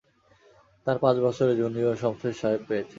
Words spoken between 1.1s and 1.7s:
বছরের